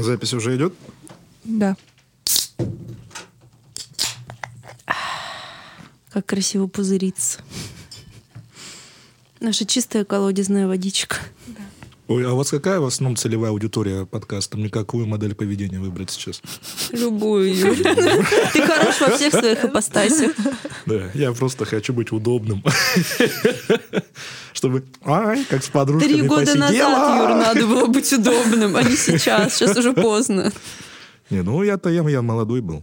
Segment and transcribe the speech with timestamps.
[0.00, 0.74] Запись уже идет?
[1.44, 1.76] Да.
[6.10, 7.40] Как красиво пузырится.
[9.40, 11.16] Наша чистая колодезная водичка.
[12.08, 14.56] Ой, а у вас какая в основном целевая аудитория подкаста?
[14.56, 16.40] Мне какую модель поведения выбрать сейчас?
[16.90, 17.54] Любую.
[18.54, 20.32] Ты хорош во всех своих ипостасях.
[20.86, 22.64] Да, я просто хочу быть удобным.
[24.58, 26.88] Чтобы, ай, как с подружками Три года посидела.
[26.88, 29.54] назад, Юр, надо было быть удобным, а не сейчас.
[29.54, 30.50] Сейчас уже поздно.
[31.30, 32.82] Не, ну я-то я, я молодой был.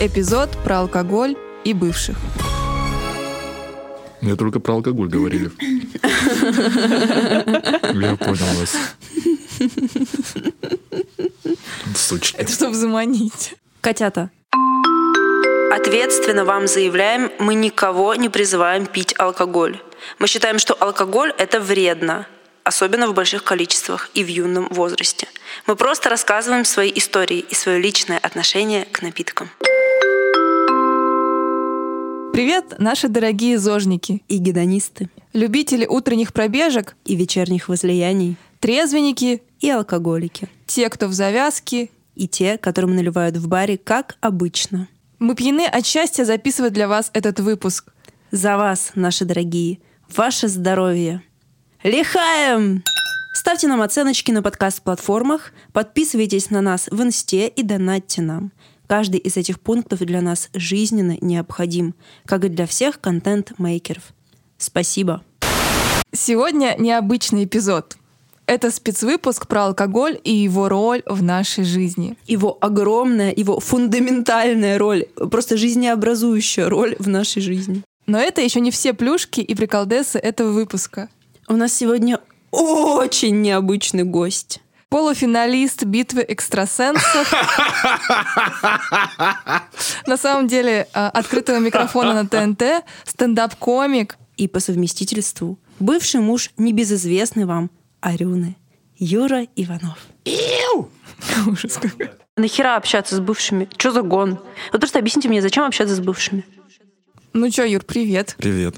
[0.00, 2.16] Эпизод про алкоголь и бывших.
[4.24, 5.50] Мне только про алкоголь говорили.
[7.92, 8.74] Я понял вас.
[11.94, 12.34] Сучки.
[12.36, 13.54] Это чтобы заманить.
[13.82, 14.30] Котята.
[15.70, 19.78] Ответственно вам заявляем, мы никого не призываем пить алкоголь.
[20.18, 22.26] Мы считаем, что алкоголь– это вредно,
[22.62, 25.28] особенно в больших количествах и в юном возрасте.
[25.66, 29.50] Мы просто рассказываем свои истории и свое личное отношение к напиткам.
[32.34, 40.48] Привет, наши дорогие зожники, И гедонисты, любители утренних пробежек, и вечерних возлияний, трезвенники, и алкоголики,
[40.66, 41.90] те, кто в завязке.
[42.16, 44.88] и те, которым наливают в баре, как обычно.
[45.20, 47.92] Мы пьяны от счастья записывать для вас этот выпуск.
[48.32, 51.22] За вас, наши дорогие, ваше здоровье.
[51.84, 52.82] Лихаем!
[53.32, 58.50] Ставьте нам оценочки на подкаст-платформах, подписывайтесь на нас в инсте и донатьте нам.
[58.86, 61.94] Каждый из этих пунктов для нас жизненно необходим,
[62.26, 64.12] как и для всех контент-мейкеров.
[64.58, 65.22] Спасибо.
[66.12, 67.96] Сегодня необычный эпизод.
[68.46, 72.16] Это спецвыпуск про алкоголь и его роль в нашей жизни.
[72.26, 77.82] Его огромная, его фундаментальная роль, просто жизнеобразующая роль в нашей жизни.
[78.06, 81.08] Но это еще не все плюшки и приколдесы этого выпуска.
[81.48, 82.20] У нас сегодня
[82.50, 84.60] очень необычный гость.
[84.94, 87.34] Полуфиналист битвы экстрасенсов.
[90.06, 94.16] На самом деле, а, открытого микрофона на ТНТ, стендап-комик.
[94.36, 97.72] и по совместительству бывший муж небезызвестный вам
[98.02, 98.54] Арюны,
[98.96, 99.98] Юра Иванов.
[101.48, 102.10] Ужас какой.
[102.36, 103.68] Нахера общаться с бывшими?
[103.76, 104.38] Что за гон?
[104.70, 106.44] Вот просто объясните мне, зачем общаться с бывшими?
[107.32, 108.36] Ну чё, Юр, привет.
[108.38, 108.76] Привет.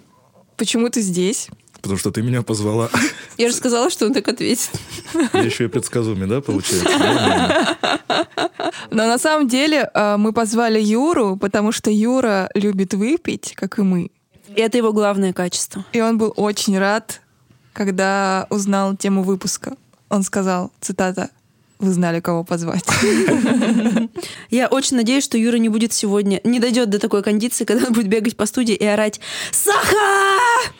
[0.56, 1.50] Почему ты здесь?
[1.86, 2.90] Потому что ты меня позвала.
[3.38, 4.70] Я же сказала, что он так ответит.
[5.32, 7.76] Я еще и предсказуемый, да, получается?
[8.90, 13.82] Но на самом деле а, мы позвали Юру, потому что Юра любит выпить, как и
[13.82, 14.10] мы.
[14.48, 15.84] И это его главное качество.
[15.92, 17.20] И он был очень рад,
[17.72, 19.76] когда узнал тему выпуска.
[20.08, 21.30] Он сказал, цитата,
[21.78, 22.84] «Вы знали, кого позвать».
[24.50, 27.92] Я очень надеюсь, что Юра не будет сегодня, не дойдет до такой кондиции, когда он
[27.92, 29.20] будет бегать по студии и орать
[29.52, 30.72] «Саха!»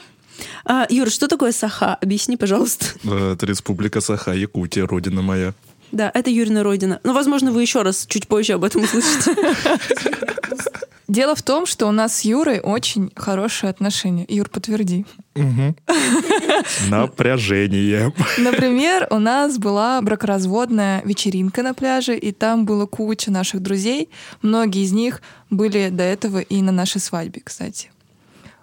[0.66, 1.94] А, Юра, что такое саха?
[1.94, 2.87] Объясни, пожалуйста.
[3.04, 5.54] Это республика Саха, Якутия, родина моя.
[5.93, 7.00] Да, это Юрина родина.
[7.04, 9.37] Ну, возможно, вы еще раз чуть позже об этом услышите.
[11.09, 14.26] Дело в том, что у нас с Юрой очень хорошие отношения.
[14.28, 15.06] Юр, подтверди.
[16.91, 18.12] Напряжение.
[18.38, 24.09] Например, у нас была бракоразводная вечеринка на пляже, и там было куча наших друзей.
[24.43, 27.93] Многие из них были до этого и на нашей свадьбе, кстати.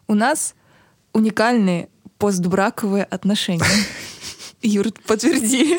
[0.10, 0.54] У нас
[1.14, 1.88] уникальные
[2.24, 3.66] постбраковые отношения.
[4.62, 5.78] Юр, подтверди.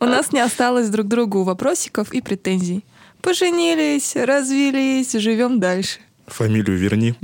[0.00, 2.84] У нас не осталось друг другу вопросиков и претензий.
[3.20, 6.00] Поженились, развелись, живем дальше.
[6.26, 7.14] Фамилию верни.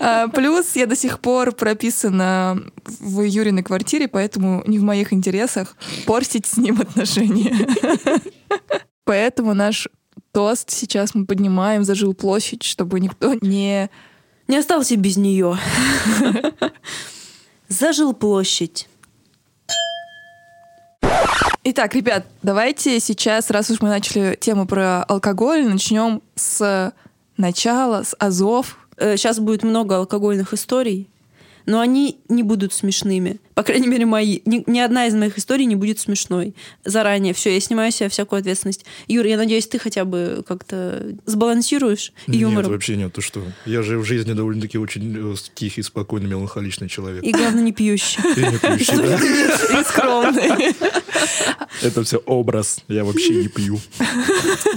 [0.00, 5.76] А, Плюс я до сих пор прописана в Юриной квартире, поэтому не в моих интересах
[6.06, 7.54] портить с ним отношения.
[9.04, 9.86] Поэтому наш
[10.32, 13.90] тост сейчас мы поднимаем за жилплощадь, чтобы никто не...
[14.52, 15.56] Не остался без нее.
[17.68, 18.86] Зажил площадь.
[21.64, 26.92] Итак, ребят, давайте сейчас, раз уж мы начали тему про алкоголь, начнем с
[27.38, 28.76] начала, с азов.
[28.98, 31.08] Сейчас Э, будет много алкогольных историй,
[31.64, 33.40] но они не будут смешными.
[33.54, 34.40] По крайней мере, мои.
[34.44, 36.54] Ни, ни одна из моих историй не будет смешной.
[36.84, 37.34] Заранее.
[37.34, 38.84] Все, я снимаю с себя всякую ответственность.
[39.08, 42.70] Юр, я надеюсь, ты хотя бы как-то сбалансируешь Нет, юмором.
[42.70, 43.42] вообще нет, ты что?
[43.66, 47.22] Я же в жизни довольно-таки очень э, тихий, спокойный, меланхоличный человек.
[47.22, 48.20] И главное, не пьющий.
[48.36, 49.80] И не пьющий, да?
[49.80, 50.74] И скромный.
[51.82, 52.80] Это все образ.
[52.88, 53.78] Я вообще не пью.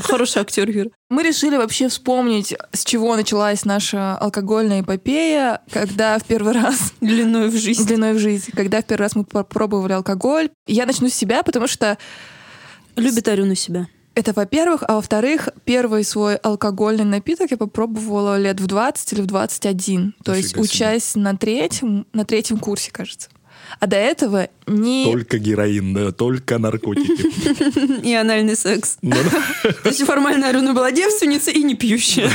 [0.03, 0.87] Хороший актер, Юр.
[1.09, 7.49] Мы решили вообще вспомнить, с чего началась наша алкогольная эпопея, когда в первый раз Длиной
[7.49, 7.85] в жизнь.
[7.85, 10.49] длиной в жизнь, когда в первый раз мы попробовали алкоголь.
[10.67, 11.97] Я начну с себя, потому что
[12.95, 13.87] Любит Арюну себя.
[14.15, 14.83] Это во-первых.
[14.87, 20.15] А во-вторых, первый свой алкогольный напиток я попробовала лет в 20 или в 21.
[20.23, 20.61] То Нифига есть себе.
[20.61, 23.29] учась на третьем, на третьем курсе, кажется.
[23.79, 25.05] А до этого не...
[25.05, 28.01] Только героин, да, только наркотики.
[28.05, 28.97] И анальный секс.
[29.01, 29.15] Ну.
[29.63, 32.29] То есть формально Арюна была девственница и не пьющая.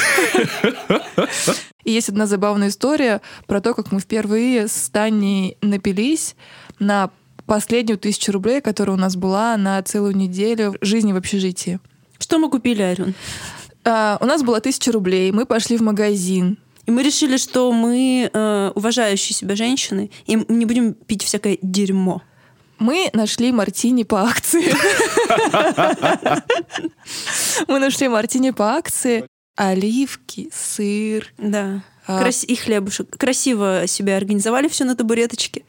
[1.85, 6.37] И есть одна забавная история про то, как мы впервые с Таней напились
[6.79, 7.11] на
[7.47, 11.81] последнюю тысячу рублей, которая у нас была на целую неделю жизни в общежитии.
[12.19, 13.15] Что мы купили, Арюн?
[13.85, 16.59] А, у нас было тысяча рублей, мы пошли в магазин.
[16.91, 21.57] И мы решили, что мы э, уважающие себя женщины, и мы не будем пить всякое
[21.63, 22.21] дерьмо.
[22.81, 24.65] Мы нашли мартини по акции.
[27.69, 29.25] Мы нашли мартини по акции.
[29.55, 31.33] Оливки, сыр.
[31.39, 31.85] Да.
[32.09, 33.17] А, Крас- И хлебушек.
[33.17, 35.63] Красиво себя организовали все на табуреточке.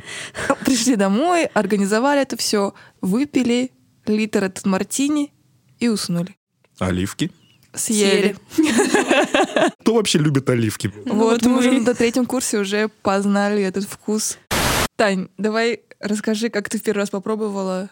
[0.65, 3.69] Пришли домой, организовали это все, выпили
[4.07, 5.31] литр этот мартини
[5.79, 6.35] и уснули.
[6.79, 7.29] Оливки.
[7.75, 8.35] Съели.
[9.81, 10.91] Кто вообще любит оливки?
[11.05, 14.37] Ну Вот мы уже на третьем курсе уже познали этот вкус.
[14.95, 17.89] Тань, давай расскажи, как ты в первый раз попробовала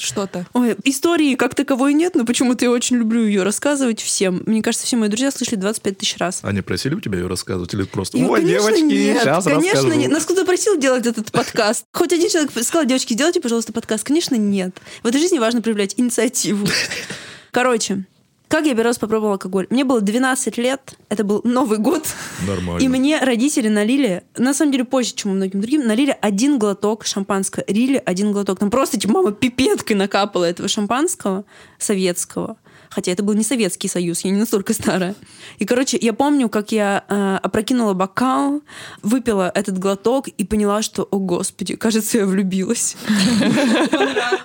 [0.00, 0.46] что-то.
[0.52, 4.42] Ой, истории как таковой нет, но почему-то я очень люблю ее рассказывать всем.
[4.46, 6.40] Мне кажется, все мои друзья слышали 25 тысяч раз.
[6.42, 9.72] Они просили у тебя ее рассказывать или просто И, «Ой, конечно, девочки, нет, сейчас конечно,
[9.72, 9.98] расскажу».
[9.98, 10.10] нет.
[10.10, 11.84] Нас кто-то просил делать этот подкаст.
[11.92, 14.04] Хоть один человек сказал, девочки, сделайте, пожалуйста, подкаст.
[14.04, 14.76] Конечно, нет.
[15.02, 16.66] В этой жизни важно проявлять инициативу.
[17.50, 18.04] Короче,
[18.48, 19.66] как я первый раз попробовала алкоголь?
[19.70, 22.06] Мне было 12 лет, это был Новый год,
[22.46, 22.82] Нормально.
[22.82, 27.64] и мне родители налили, на самом деле позже, чем многим другим, налили один глоток шампанского.
[27.66, 28.58] Рили один глоток.
[28.58, 31.44] Там просто типа мама пипеткой накапала этого шампанского
[31.78, 32.56] советского.
[32.90, 35.14] Хотя это был не Советский Союз, я не настолько старая.
[35.58, 38.62] И, короче, я помню, как я э, опрокинула бокал,
[39.02, 42.96] выпила этот глоток и поняла, что, о господи, кажется, я влюбилась.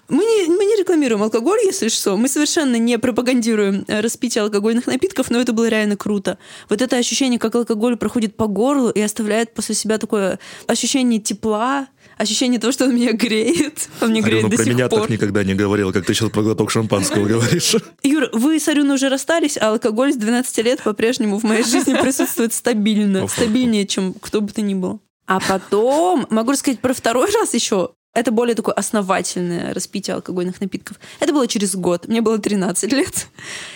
[0.10, 2.18] Мы не, рекламируем алкоголь, если что.
[2.18, 6.38] Мы совершенно не пропагандируем э, распитие алкогольных напитков, но это было реально круто.
[6.70, 11.88] Вот это ощущение, как алкоголь проходит по горлу и оставляет после себя такое ощущение тепла,
[12.18, 13.90] ощущение того, что он меня греет.
[14.02, 15.02] Он меня греет Алена до про сих меня пор.
[15.02, 17.76] так никогда не говорила, как ты сейчас про глоток шампанского говоришь.
[18.04, 21.94] Юр, вы с Арюной уже расстались, а алкоголь с 12 лет по-прежнему в моей жизни
[21.94, 23.28] присутствует стабильно.
[23.28, 25.00] Стабильнее, чем кто бы то ни был.
[25.26, 27.92] А потом, могу рассказать про второй раз еще.
[28.14, 31.00] Это более такое основательное распитие алкогольных напитков.
[31.20, 32.08] Это было через год.
[32.08, 33.28] Мне было 13 лет.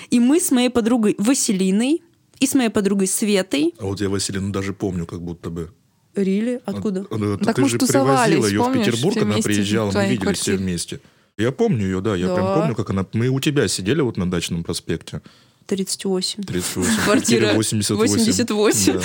[0.09, 2.03] И мы с моей подругой Василиной
[2.39, 3.73] и с моей подругой Светой...
[3.79, 5.71] А вот я Василину даже помню, как будто бы.
[6.15, 6.61] Рили?
[6.65, 7.05] Откуда?
[7.09, 10.55] А, да, Так ты мы же привозила ее в Петербург, она приезжала, мы виделись все
[10.55, 10.99] вместе.
[11.37, 12.55] Я помню ее, да, я прям Да.
[12.55, 13.05] помню, как она...
[13.13, 15.21] Мы у тебя сидели вот на дачном проспекте,
[15.67, 16.43] 38.
[16.43, 17.03] 38.
[17.05, 18.11] Квартира 88.
[18.17, 18.93] 88.
[18.93, 18.99] Да.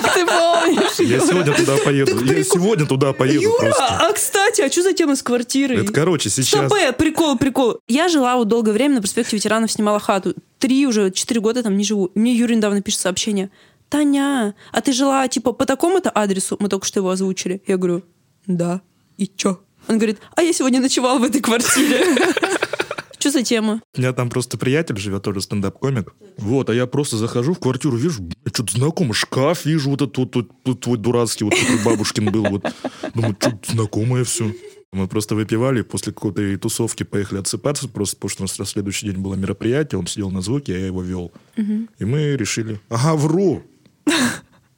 [0.00, 0.98] Как ты помнишь?
[1.08, 2.12] Я сегодня туда поеду.
[2.18, 3.84] Так Я прикол- сегодня туда поеду Юра, просто.
[3.86, 5.82] а кстати, а что за тема с квартирой?
[5.82, 6.66] Это, короче, сейчас...
[6.66, 7.78] Стоп, э, прикол, прикол.
[7.86, 10.34] Я жила вот долгое время на проспекте ветеранов, снимала хату.
[10.58, 12.10] Три уже, четыре года там не живу.
[12.14, 13.50] Мне Юрий недавно пишет сообщение.
[13.88, 16.56] Таня, а ты жила типа по такому-то адресу?
[16.58, 17.62] Мы только что его озвучили.
[17.66, 18.02] Я говорю,
[18.46, 18.80] да.
[19.18, 19.60] И чё?
[19.88, 22.04] Он говорит, а я сегодня ночевал в этой квартире.
[23.18, 23.80] Что за тема?
[23.96, 26.12] У меня там просто приятель живет, тоже стендап-комик.
[26.36, 30.36] Вот, а я просто захожу в квартиру, вижу, что-то знакомый шкаф вижу, вот этот вот,
[30.36, 32.44] вот, вот твой дурацкий, вот такой бабушкин был.
[32.44, 32.66] Вот.
[33.14, 34.52] Думаю, что-то знакомое все.
[34.92, 39.06] Мы просто выпивали, после какой-то тусовки поехали отсыпаться, просто потому что у нас на следующий
[39.06, 41.32] день было мероприятие, он сидел на звуке, а я его вел.
[41.56, 43.62] И мы решили, ага, вру.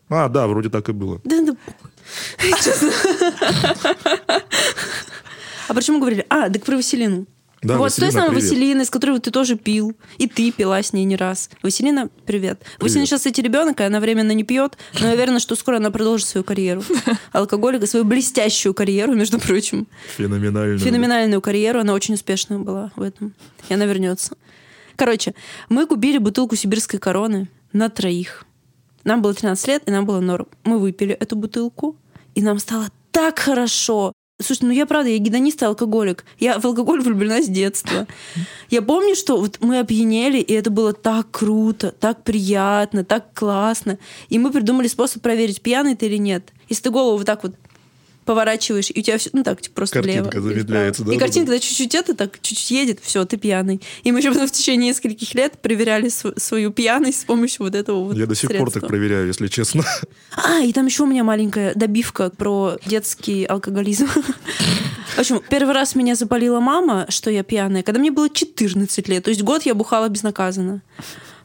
[0.08, 1.20] А, да, вроде так и было.
[1.24, 1.56] Да, да.
[2.62, 2.92] Честно.
[5.68, 6.26] А мы говорили?
[6.28, 7.26] А, так про Василину.
[7.62, 8.50] Да, вот, с той Василина, самой привет.
[8.50, 9.94] Василиной, с которой вот ты тоже пил.
[10.18, 11.50] И ты пила с ней не раз.
[11.62, 12.62] Василина, привет.
[12.78, 15.90] Василина сейчас, кстати, ребенок, и она временно не пьет, но я уверена, что скоро она
[15.90, 16.82] продолжит свою карьеру.
[17.32, 19.88] Алкоголика, свою блестящую карьеру, между прочим.
[20.16, 20.78] Феноменально.
[20.78, 23.34] Феноменальную карьеру, она очень успешная была в этом.
[23.68, 24.36] И она вернется.
[24.94, 25.34] Короче,
[25.68, 28.44] мы купили бутылку сибирской короны на троих.
[29.04, 30.46] Нам было 13 лет, и нам было норм.
[30.64, 31.96] Мы выпили эту бутылку,
[32.34, 34.12] и нам стало так хорошо.
[34.38, 36.26] Слушай, ну я правда, я гедонист и алкоголик.
[36.38, 38.06] Я в алкоголь влюблена с детства.
[38.68, 43.98] Я помню, что вот мы опьянели, и это было так круто, так приятно, так классно.
[44.28, 46.52] И мы придумали способ проверить, пьяный ты или нет.
[46.68, 47.54] Если ты голову вот так вот
[48.26, 50.48] поворачиваешь, и у тебя все, ну так, типа просто Картинка влево.
[50.48, 51.14] замедляется, вправо.
[51.14, 53.80] И да, картинка, да, чуть-чуть это так, чуть-чуть едет, все, ты пьяный.
[54.02, 57.74] И мы еще потом в течение нескольких лет проверяли св- свою пьяность с помощью вот
[57.74, 59.84] этого вот Я до сих пор так проверяю, если честно.
[60.36, 64.08] А, и там еще у меня маленькая добивка про детский алкоголизм.
[64.08, 69.24] В общем, первый раз меня запалила мама, что я пьяная, когда мне было 14 лет.
[69.24, 70.82] То есть год я бухала безнаказанно.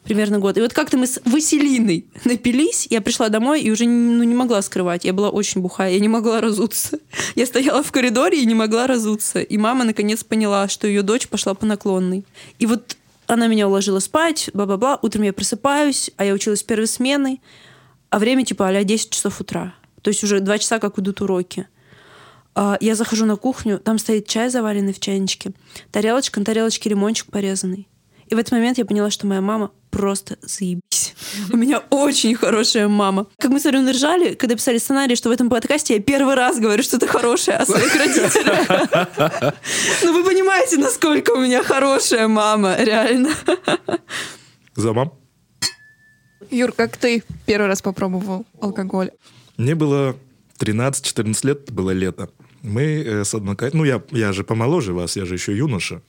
[0.04, 0.58] Примерно год.
[0.58, 4.62] И вот как-то мы с Василиной напились, я пришла домой и уже ну, не могла
[4.62, 5.04] скрывать.
[5.04, 6.98] Я была очень бухая, я не могла разуться.
[7.34, 9.40] Я стояла в коридоре и не могла разуться.
[9.40, 12.24] И мама наконец поняла, что ее дочь пошла по наклонной.
[12.58, 14.98] И вот она меня уложила спать, бла-бла-бла.
[15.02, 17.40] Утром я просыпаюсь, а я училась первой сменой,
[18.10, 19.74] а время типа а 10 часов утра.
[20.02, 21.66] То есть уже два часа, как идут уроки.
[22.54, 25.52] А, Я захожу на кухню, там стоит чай заваренный в чайничке,
[25.90, 27.88] тарелочка, на тарелочке лимончик порезанный.
[28.26, 31.14] И в этот момент я поняла, что моя мама просто заебись.
[31.52, 33.26] У меня очень хорошая мама.
[33.38, 36.58] Как мы с Ариной ржали, когда писали сценарий, что в этом подкасте я первый раз
[36.58, 39.52] говорю что-то хорошее о своих родителях.
[40.02, 43.30] Ну вы понимаете, насколько у меня хорошая мама, реально.
[44.74, 45.12] За мам.
[46.50, 49.10] Юр, как ты первый раз попробовал алкоголь?
[49.58, 50.16] Мне было
[50.58, 52.30] 13-14 лет, было лето.
[52.62, 53.80] Мы э, с однокурсниками...
[53.80, 56.00] Ну, я, я же помоложе вас, я же еще юноша.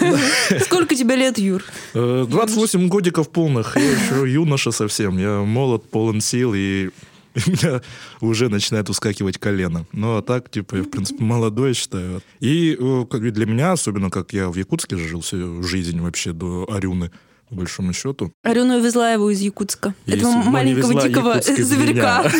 [0.64, 1.62] Сколько тебе лет, Юр?
[1.94, 5.18] Э, 28 годиков полных, я еще юноша совсем.
[5.18, 6.90] Я молод, полон сил, и
[7.46, 7.80] у меня
[8.20, 9.86] уже начинает ускакивать колено.
[9.92, 12.22] Ну, а так, типа, я, в принципе, молодой, считаю.
[12.40, 16.66] И э, как для меня, особенно как я в Якутске жил всю жизнь вообще до
[16.70, 17.10] Арюны,
[17.48, 18.32] по большому счету.
[18.42, 19.94] Арюна увезла его из Якутска.
[20.06, 22.30] Если- Этого маленького дикого зверька.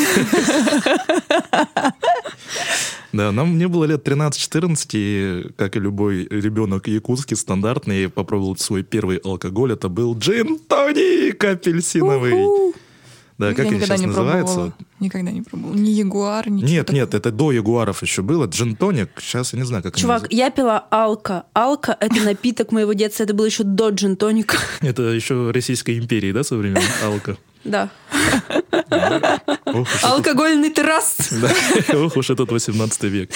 [3.13, 8.83] Да, нам мне было лет 13-14, и, как и любой ребенок якутский, стандартный, попробовал свой
[8.83, 9.73] первый алкоголь.
[9.73, 12.33] Это был джин-тоник апельсиновый.
[12.33, 12.75] Уху.
[13.41, 14.55] Да, как Я они сейчас не называются?
[14.55, 14.75] пробовала.
[15.01, 15.75] Никогда не пробовала.
[15.75, 17.19] Ни ягуар, ничего Нет, нет, такого.
[17.21, 18.45] это до ягуаров еще было.
[18.47, 21.45] Джин-тоник, сейчас я не знаю, как они Чувак, я пила алка.
[21.55, 23.23] Алка— это напиток моего детства.
[23.25, 24.59] Это было еще до джин-тоника.
[24.83, 27.37] Это еще Российской империи, да, со времен Алка?
[27.65, 27.91] Да.
[30.03, 31.17] Алкогольный террас.
[31.93, 33.31] Ох уж этот 18 век.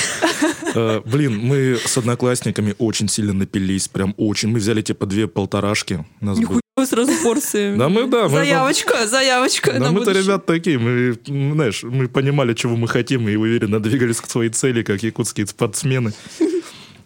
[0.75, 4.49] Э, Блин, мы с одноклассниками очень сильно напились, прям очень.
[4.49, 6.05] Мы взяли типа две полторашки.
[6.21, 7.77] У нас было- сразу порции.
[7.77, 11.17] Да мы, да, мы- Заявочка, заявочка Да мы-то, ребят, такие, мы,
[11.55, 16.13] знаешь, мы понимали, чего мы хотим, и уверенно двигались к своей цели, как якутские спортсмены.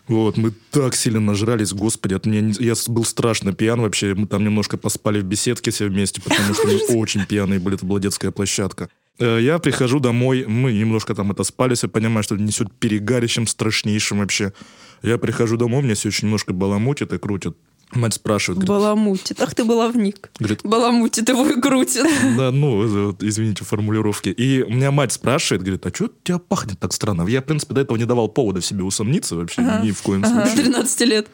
[0.06, 4.42] Вот, мы так сильно нажрались, господи, от меня, я был страшно пьян вообще, мы там
[4.42, 8.30] немножко поспали в беседке все вместе, потому что мы очень пьяные были, это была детская
[8.30, 8.88] площадка.
[9.18, 14.20] Э, Я прихожу домой, мы немножко там это спались, я понимаю, что несет перегарищем страшнейшим
[14.20, 14.54] вообще.
[15.02, 17.54] Я прихожу домой, меня все очень немножко баламутит и крутит.
[17.94, 19.40] Мать спрашивает, говорит, Баламутит.
[19.40, 20.30] Ах ты баловник.
[20.38, 22.04] говорит, Баламутит его и крутит.
[22.36, 22.84] да, ну,
[23.20, 24.28] извините, формулировки.
[24.28, 27.26] И у меня мать спрашивает, говорит, а что у тебя пахнет так странно?
[27.26, 30.22] Я, в принципе, до этого не давал повода в себе усомниться вообще, ни в коем
[30.22, 30.56] С случае.
[30.64, 31.28] 13 лет.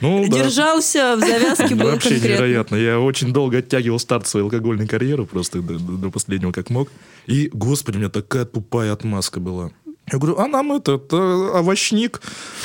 [0.00, 0.38] Ну, да.
[0.38, 2.28] Держался в завязке, был Вообще конкретно.
[2.34, 2.76] невероятно.
[2.76, 6.88] Я очень долго оттягивал старт своей алкогольной карьеры, просто до- до последнего как мог.
[7.26, 9.70] И, господи, у меня такая тупая отмазка была.
[10.10, 12.20] Я говорю, а нам этот э, овощник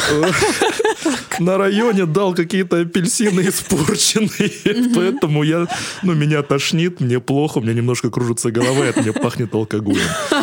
[0.09, 0.23] э,
[1.39, 5.67] на районе дал какие-то апельсины испорченные, поэтому я,
[6.01, 10.07] ну, меня тошнит, мне плохо, у меня немножко кружится голова, и от меня пахнет алкоголем.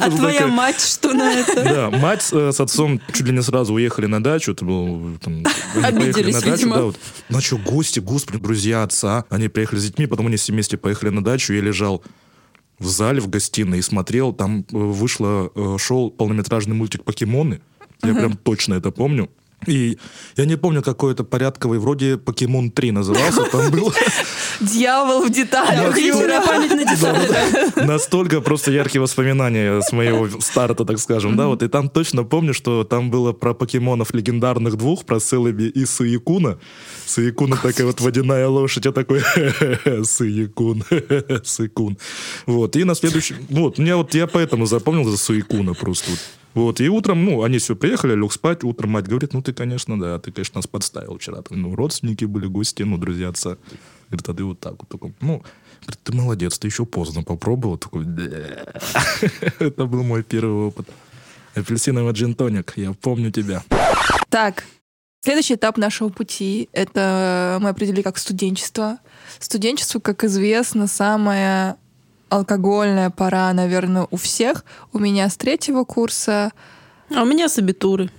[0.00, 1.64] А твоя мать что на это?
[1.64, 4.52] да, мать э, с отцом чуть ли не сразу уехали на дачу.
[4.52, 5.44] Это было, там,
[5.82, 6.96] они поехали на дачу, да, вот.
[7.28, 9.24] Ну, а что, гости, господи, друзья отца.
[9.28, 11.52] Они приехали с детьми, потом они все вместе поехали на дачу.
[11.52, 12.02] Я лежал
[12.78, 14.32] в зале, в гостиной и смотрел.
[14.32, 17.60] Там э, вышло, э, шел полнометражный мультик «Покемоны».
[18.02, 19.30] Я прям точно это помню.
[19.66, 19.98] И
[20.36, 23.44] я не помню, какой это порядковый, вроде «Покемон 3» назывался.
[23.44, 23.92] Там был
[24.60, 25.90] Дьявол в деталях.
[25.90, 27.72] Охренительная память на детали.
[27.74, 27.84] да.
[27.84, 32.54] Настолько просто яркие воспоминания с моего старта, так скажем, да, вот, и там точно помню,
[32.54, 36.58] что там было про покемонов легендарных двух, про Селеби и Суякуна.
[37.06, 39.20] Суякуна такая вот водяная лошадь, я такой,
[40.04, 40.84] Суякун,
[41.44, 41.98] Суякун.
[42.46, 46.12] Вот, и на следующий, вот, мне вот, я поэтому запомнил за Суякуна просто
[46.56, 46.80] вот.
[46.80, 50.18] И утром, ну, они все приехали, лег спать, утром мать говорит, ну, ты, конечно, да,
[50.18, 51.42] ты, конечно, нас подставил вчера.
[51.42, 53.58] Там, Ну, родственники были, гости, ну, друзья отца.
[54.08, 54.88] Говорит, а ты вот так вот.
[54.88, 55.42] Такой, ну,
[55.82, 57.76] говорит, ты молодец, ты еще поздно попробовал.
[57.76, 58.06] Такой.
[59.58, 60.88] Это был мой первый опыт.
[61.54, 63.62] Апельсиновый джин-тоник, я помню тебя.
[64.30, 64.64] Так,
[65.22, 68.98] следующий этап нашего пути— это мы определили как студенчество.
[69.40, 71.76] Студенчество, как известно, самая
[72.28, 74.64] алкогольная пора, наверное, у всех.
[74.92, 76.52] У меня с третьего курса.
[77.14, 78.10] А у меня с абитуры.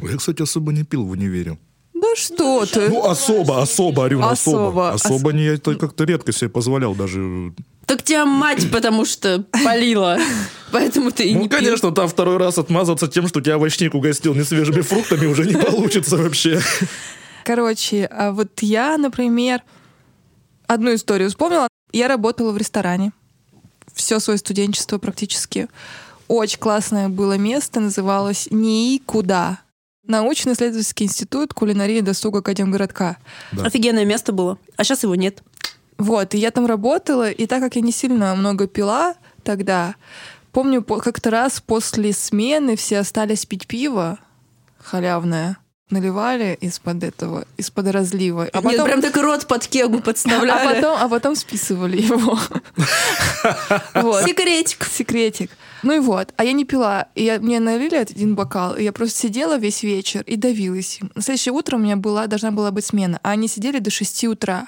[0.00, 1.58] Я, кстати, особо не пил в универе.
[1.94, 2.88] Да что ты?
[2.88, 4.90] Ну, особо, особо, Арюн, особо.
[4.90, 4.90] Особо.
[5.16, 7.52] Особо не, я это как-то редко себе позволял даже.
[7.86, 10.18] Так тебя мать, потому что полила.
[10.70, 11.58] Поэтому ты и Ну, не пил.
[11.58, 16.16] конечно, там второй раз отмазаться тем, что тебя овощник угостил несвежими фруктами, уже не получится
[16.18, 16.60] вообще.
[17.44, 19.62] Короче, а вот я, например,
[20.68, 21.66] одну историю вспомнила.
[21.92, 23.12] Я работала в ресторане.
[23.94, 25.68] Все свое студенчество практически.
[26.28, 29.58] Очень классное было место, называлось «Никуда».
[30.06, 33.18] Научно-исследовательский институт кулинарии и досуга Академгородка.
[33.52, 33.64] Да.
[33.64, 34.58] Офигенное место было.
[34.76, 35.42] А сейчас его нет.
[35.98, 39.96] Вот, и я там работала, и так как я не сильно много пила тогда,
[40.52, 44.18] помню, по- как-то раз после смены все остались пить пиво
[44.78, 45.58] халявное,
[45.90, 48.48] наливали из-под этого, из-под разлива.
[48.52, 50.74] А Нет, потом, прям так рот под кегу а подставляли.
[50.74, 52.38] потом, а потом списывали его.
[54.26, 54.84] Секретик.
[54.84, 55.50] Секретик.
[55.82, 56.32] Ну и вот.
[56.36, 57.06] А я не пила.
[57.14, 61.10] И мне налили один бокал, и я просто сидела весь вечер и давилась им.
[61.14, 64.24] На следующее утро у меня была, должна была быть смена, а они сидели до 6
[64.24, 64.66] утра.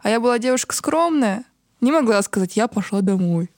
[0.00, 1.44] А я была девушка скромная,
[1.80, 3.50] не могла сказать, я пошла домой.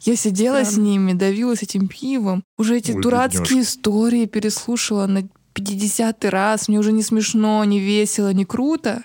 [0.00, 0.84] Я сидела с Странно.
[0.84, 2.42] ними, давилась этим пивом.
[2.58, 6.68] Уже эти Ой, дурацкие истории переслушала на 50 раз.
[6.68, 9.02] Мне уже не смешно, не весело, не круто.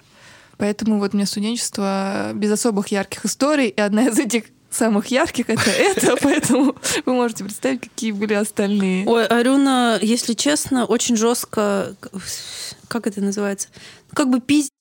[0.58, 5.50] Поэтому вот у меня студенчество без особых ярких историй, и одна из этих самых ярких
[5.50, 6.76] это это, поэтому
[7.06, 9.06] вы можете представить, какие были остальные.
[9.08, 11.96] Ой, Арюна, если честно, очень жестко,
[12.88, 13.70] как это называется,
[14.14, 14.72] как бы пиздит,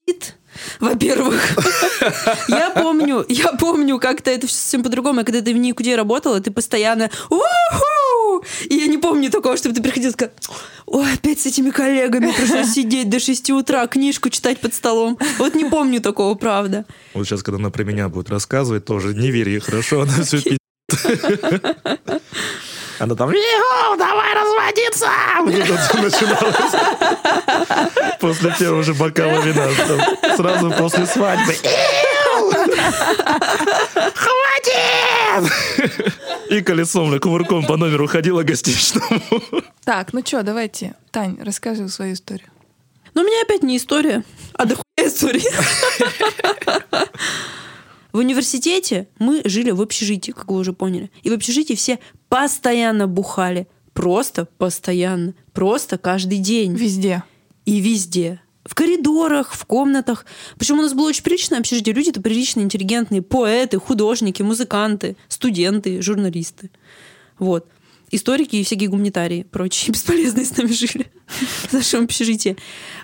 [0.80, 1.40] во-первых.
[2.48, 5.24] Я помню, я помню, как-то это всё совсем по-другому.
[5.24, 9.82] Когда ты в никуда работала, ты постоянно «Уху!» И я не помню такого, чтобы ты
[9.82, 10.34] приходила и сказала,
[10.86, 15.18] ой, опять с этими коллегами пришлось сидеть до 6 утра, книжку читать под столом.
[15.38, 16.84] Вот не помню такого, правда.
[17.14, 20.02] Вот сейчас, когда она про меня будет рассказывать, тоже не верь ей, хорошо?
[20.02, 20.58] Она все пиздит.
[22.98, 25.06] Она там, «Иху, давай разводиться!
[25.40, 26.72] Вот это всё начиналось.
[28.20, 29.68] После первого же бокала вина.
[29.86, 31.52] там, Сразу после свадьбы.
[31.52, 32.52] «Иу!
[34.14, 35.52] Хватит!
[36.50, 39.20] И колесом, или кувырком по номеру ходила гостиничному.
[39.84, 40.94] Так, ну что, давайте.
[41.10, 42.48] Тань, расскажи свою историю.
[43.14, 44.22] Но у меня опять не история,
[44.54, 45.42] а дохуя история.
[48.16, 51.10] В университете мы жили в общежитии, как вы уже поняли.
[51.22, 51.98] И в общежитии все
[52.30, 53.68] постоянно бухали.
[53.92, 55.34] Просто постоянно.
[55.52, 56.74] Просто каждый день.
[56.74, 57.24] Везде.
[57.66, 58.40] И везде.
[58.64, 60.24] В коридорах, в комнатах.
[60.56, 61.94] Причем у нас было очень приличное общежитие.
[61.94, 63.20] Люди-то приличные, интеллигентные.
[63.20, 66.70] Поэты, художники, музыканты, студенты, журналисты.
[67.38, 67.68] Вот.
[68.10, 71.12] Историки и всякие гуманитарии, прочие бесполезные с нами жили
[71.68, 72.56] в нашем общежитии.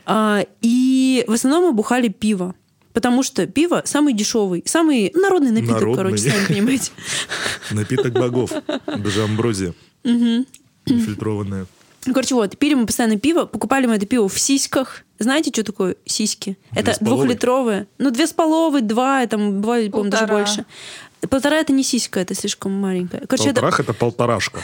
[0.07, 2.55] А, И в основном мы бухали пиво.
[2.93, 5.97] Потому что пиво самый дешевый, самый народный напиток, Народный.
[5.97, 6.93] короче, сами понимаете.
[7.71, 8.53] Напиток богов.
[8.87, 9.75] Даже амброзия.
[10.87, 11.67] Нефильтрованная.
[12.05, 15.05] Ну, короче, вот, пили мы постоянно пиво, покупали мы это пиво в сиськах.
[15.21, 16.59] Знаете, что такое сиськи?
[16.73, 17.87] Это Две двухлитровые.
[17.99, 20.65] Ну, две с половой, два, там, бывает, по-моему, даже больше.
[21.29, 23.27] Полтора это не сиська, это слишком маленькая.
[23.27, 23.61] Короче, это...
[23.61, 24.61] Полторах это полторашка.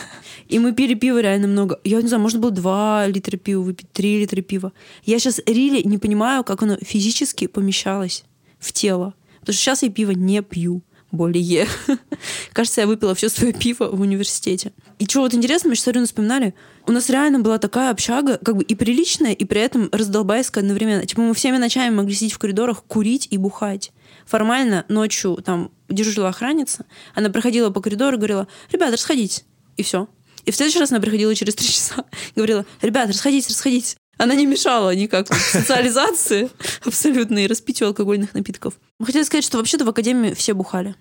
[0.49, 1.79] И мы пили пиво реально много.
[1.85, 4.73] Я не знаю, можно было 2 литра пива выпить, 3 литра пива.
[5.05, 8.25] Я сейчас рили не понимаю, как оно физически помещалось
[8.59, 9.15] в тело.
[9.41, 11.67] Потому что сейчас я пиво не пью более.
[12.53, 14.73] Кажется, я выпила все свое пиво в университете.
[14.99, 16.55] И что вот интересно, мы сейчас Арину вспоминали,
[16.87, 21.07] у нас реально была такая общага, как бы и приличная, и при этом раздолбайская одновременно.
[21.07, 23.93] Типа мы всеми ночами могли сидеть в коридорах, курить и бухать.
[24.29, 29.45] Формально ночью там дежурила охранница, она проходила по коридору и говорила, ребята, расходитесь.
[29.79, 30.07] И все.
[30.45, 32.05] И в следующий раз она приходила через три часа
[32.37, 33.97] говорила, ребята, расходитесь, расходитесь.
[34.19, 36.51] Она не мешала никак социализации
[36.85, 38.75] абсолютно и распитию алкогольных напитков.
[38.99, 40.95] Мы хотели сказать, что вообще-то в академии все бухали.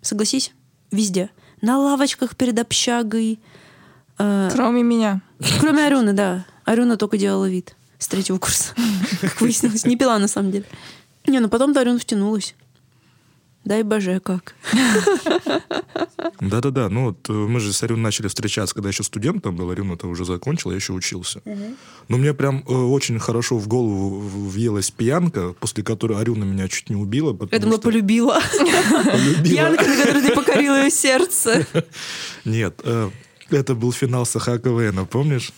[0.00, 0.52] Согласись?
[0.92, 1.30] Везде.
[1.60, 3.40] На лавочках перед общагой.
[4.18, 5.22] э, Кроме меня.
[5.60, 6.46] Кроме Арюны, да.
[6.64, 8.74] Арюна только делала вид с третьего курса.
[9.20, 9.84] Как выяснилось.
[9.86, 10.66] Не пила, на самом деле.
[11.26, 12.54] Не, ну потом-то Арюна втянулась.
[13.64, 14.54] Дай боже, как.
[16.40, 20.06] Да-да-да, ну вот э, мы же с Арюной начали встречаться, когда еще студентом был, Арюна-то
[20.06, 21.40] уже закончила, я еще учился.
[22.08, 26.90] Но мне прям э, очень хорошо в голову въелась пьянка, после которой Арюна меня чуть
[26.90, 27.36] не убила.
[27.50, 28.38] Я думала, что- полюбила.
[28.58, 29.42] Полюбила.
[29.44, 31.66] Пьянка, на которой ты покорила ее сердце.
[32.44, 33.10] Нет, э,
[33.50, 35.52] это был финал Саха КВН, помнишь?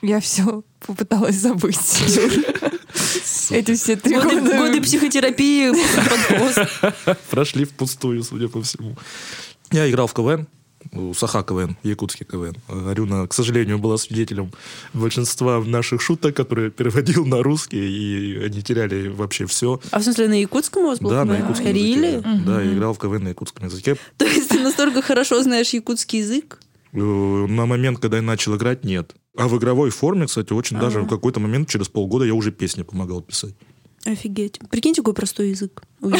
[0.00, 1.80] Я все попыталась забыть.
[3.50, 4.56] Эти все три Годы, года.
[4.58, 5.72] годы психотерапии.
[7.30, 8.96] Прошли впустую, судя по всему.
[9.72, 10.46] Я играл в КВН,
[10.92, 12.54] у Саха КВН, якутский КВН.
[12.68, 14.52] Арюна, к сожалению, была свидетелем
[14.94, 19.80] большинства наших шуток, которые переводил на русский, и они теряли вообще все.
[19.90, 21.10] А в смысле, на якутском у вас был?
[21.10, 22.06] Да, на якутском Рили?
[22.06, 22.28] языке.
[22.46, 23.96] Да, я играл в КВН на якутском языке.
[24.16, 26.60] То есть ты настолько хорошо знаешь якутский язык?
[26.92, 29.14] Э, На момент, когда я начал играть, нет.
[29.36, 32.82] А в игровой форме, кстати, очень даже в какой-то момент, через полгода, я уже песни
[32.82, 33.54] помогал писать.
[34.06, 34.60] Офигеть.
[34.70, 35.82] Прикиньте, какой простой язык.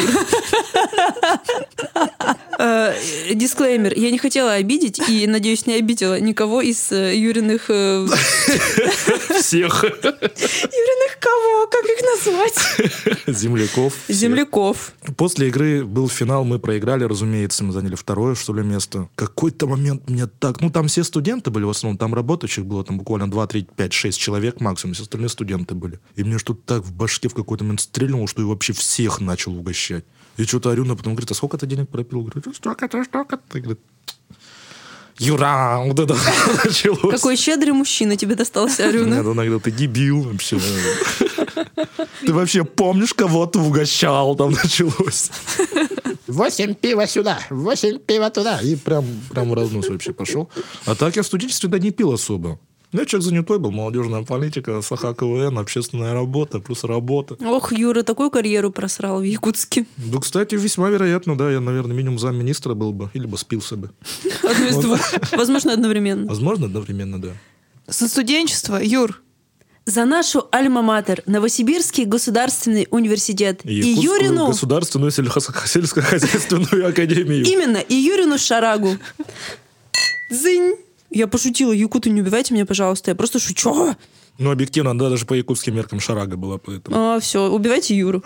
[2.58, 2.94] Э,
[3.34, 3.92] Дисклеймер.
[3.98, 7.66] Я не хотела обидеть и, надеюсь, не обидела никого из э, Юриных...
[7.68, 8.06] э,
[9.42, 9.84] Всех.
[9.84, 11.56] Юриных кого?
[11.66, 13.18] как их назвать?
[13.38, 13.94] Земляков.
[14.08, 14.92] Земляков.
[15.16, 19.08] После игры был финал, мы проиграли, разумеется, мы заняли второе, что ли, место.
[19.14, 20.60] Какой-то момент мне так...
[20.60, 23.92] Ну, там все студенты были в основном, там работающих было там буквально 2, 3, 5,
[23.92, 26.00] 6 человек максимум, все остальные студенты были.
[26.14, 29.56] И мне что-то так в башке в какой-то момент стрельнуло, что я вообще всех начал
[29.56, 30.04] угощать.
[30.36, 32.22] И что-то орю, но потом говорит, а сколько ты денег пропил?
[32.22, 33.58] Говорю, столько-то, столько-то.
[33.58, 33.80] И говорит,
[35.18, 36.14] Юра, вот это
[36.64, 37.14] началось.
[37.14, 39.18] Какой щедрый мужчина тебе достался, Нет, Арюна.
[39.20, 40.60] он говорил, ты дебил вообще.
[42.20, 44.36] Ты вообще помнишь, кого ты угощал?
[44.36, 45.30] Там началось.
[46.26, 48.60] Восемь пива сюда, восемь пива туда.
[48.60, 50.50] И прям, прям разнос вообще пошел.
[50.84, 52.58] А так я в студенчестве да не пил особо.
[52.92, 57.36] Ну, я человек занятой был, молодежная политика, САХА КВН, общественная работа, плюс работа.
[57.44, 59.86] Ох, Юра, такую карьеру просрал в Якутске.
[59.96, 63.90] Ну, кстати, весьма вероятно, да, я, наверное, минимум замминистра был бы, или бы спился бы.
[65.32, 66.26] Возможно, одновременно.
[66.26, 67.28] Возможно, одновременно, да.
[67.88, 69.20] Со студенчества, Юр,
[69.84, 74.46] За нашу альма-матер Новосибирский государственный университет и Якутскую Юрину...
[74.48, 77.44] государственную сельскохозяйственную академию.
[77.44, 78.96] Именно, и Юрину Шарагу.
[80.30, 80.74] Дзынь.
[81.10, 83.10] Я пошутила, якуты, не убивайте меня, пожалуйста.
[83.10, 83.94] Я просто шучу.
[84.38, 86.96] Ну, объективно, да, даже по якутским меркам шарага была, поэтому.
[86.96, 88.22] А, все, убивайте Юру.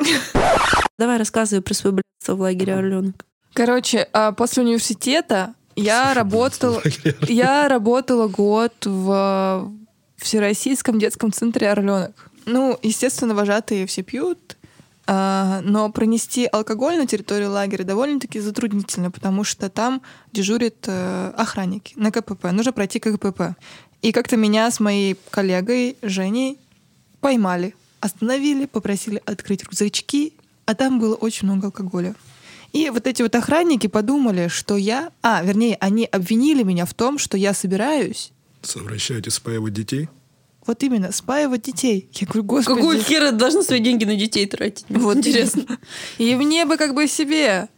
[0.98, 3.24] Давай рассказывай про свое блядство в лагере Орленок.
[3.54, 6.82] короче, а после университета я работала,
[7.28, 9.72] я работала год в
[10.16, 12.30] Всероссийском детском центре «Орленок».
[12.46, 14.56] Ну, естественно, вожатые все пьют,
[15.12, 22.12] но пронести алкоголь на территорию лагеря довольно-таки затруднительно, потому что там дежурят э, охранники на
[22.12, 22.52] КПП.
[22.52, 23.56] Нужно пройти КПП.
[24.02, 26.58] И как-то меня с моей коллегой Женей
[27.20, 30.32] поймали, остановили, попросили открыть рюкзачки,
[30.66, 32.14] а там было очень много алкоголя.
[32.72, 35.10] И вот эти вот охранники подумали, что я...
[35.22, 40.08] А, вернее, они обвинили меня в том, что я собираюсь Совращаете спаивать детей?
[40.66, 42.08] Вот именно спаивать детей.
[42.14, 42.78] Я говорю, господи.
[42.80, 44.84] Какой хер я должна свои деньги на детей тратить?
[44.88, 45.64] Вот интересно.
[46.18, 47.68] И мне бы как бы себе.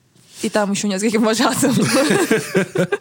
[0.42, 1.72] И там еще нескольким вожатым.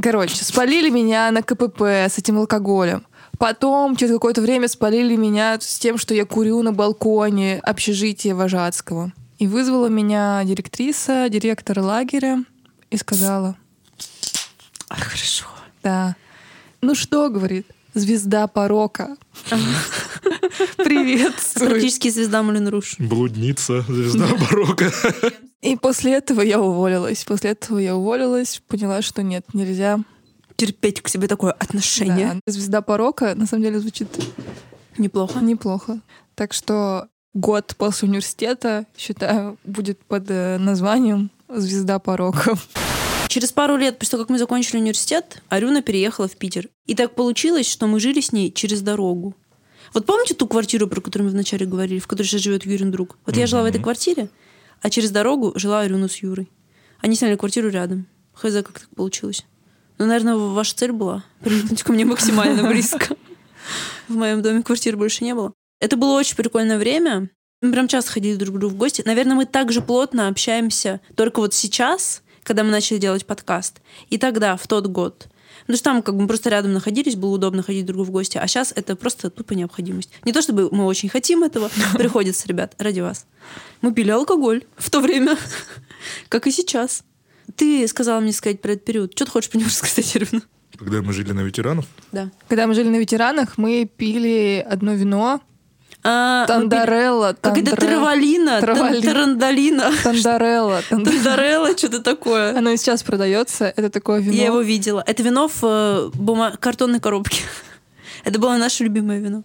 [0.00, 3.04] Короче, спалили меня на КПП с этим алкоголем.
[3.38, 9.12] Потом, через какое-то время, спалили меня с тем, что я курю на балконе общежития Вожатского.
[9.38, 12.44] И вызвала меня директриса, директор лагеря,
[12.90, 13.56] и сказала,
[14.88, 15.46] А, хорошо.
[15.84, 16.16] да,
[16.80, 19.16] ну что, говорит, звезда порока.
[20.76, 21.70] Приветствую.
[21.70, 22.96] Практически звезда Мулен Руш.
[22.98, 24.92] Блудница, звезда барокко.
[25.60, 27.24] И после этого я уволилась.
[27.24, 30.00] После этого я уволилась, поняла, что нет, нельзя.
[30.56, 32.40] Терпеть к себе такое отношение.
[32.46, 32.52] Да.
[32.52, 34.08] Звезда порока на самом деле звучит
[34.96, 35.40] Неплохо.
[35.40, 36.00] неплохо.
[36.34, 42.54] Так что год после университета, считаю, будет под э, названием Звезда порока.
[43.28, 46.70] Через пару лет после того, как мы закончили университет, Арюна переехала в Питер.
[46.86, 49.36] И так получилось, что мы жили с ней через дорогу.
[49.92, 53.18] Вот помните ту квартиру, про которую мы вначале говорили, в которой сейчас живет Юрин друг?
[53.26, 54.30] Вот я жила в этой квартире,
[54.80, 56.50] а через дорогу жила Арюна с Юрой.
[57.00, 58.06] Они сняли квартиру рядом.
[58.32, 59.44] Хз, как так получилось.
[59.98, 63.14] Ну, наверное, ваша цель была прилипнуть ко мне максимально близко.
[64.08, 65.52] В моем доме квартир больше не было.
[65.80, 67.30] Это было очень прикольное время.
[67.60, 69.02] Мы прям часто ходили друг к другу в гости.
[69.04, 73.82] Наверное, мы так же плотно общаемся только вот сейчас, когда мы начали делать подкаст.
[74.08, 75.28] И тогда, в тот год.
[75.60, 78.12] Потому что там как бы мы просто рядом находились, было удобно ходить друг другу в
[78.12, 78.38] гости.
[78.38, 80.10] А сейчас это просто тупо необходимость.
[80.24, 83.26] Не то чтобы мы очень хотим этого, приходится, ребят, ради вас.
[83.82, 85.36] Мы пили алкоголь в то время,
[86.30, 87.04] как и сейчас.
[87.54, 89.12] Ты сказала мне сказать про этот период.
[89.12, 90.40] Что ты хочешь про него рассказать, Ирина?
[90.78, 92.30] Когда мы жили на ветеранов, Да.
[92.48, 95.42] Когда мы жили на ветеранах, мы пили одно вино.
[96.04, 97.36] А, Тандарелла.
[97.40, 100.82] Какая-то тандре- травалина, тарандалина, Тандарелла.
[100.90, 102.56] танд- тандарелла, что-то такое.
[102.56, 103.72] Оно и сейчас продается.
[103.76, 104.34] Это такое вино.
[104.36, 105.02] Я его видела.
[105.06, 107.42] Это вино в э, бума- картонной коробке.
[108.24, 109.42] Это было наше любимое вино.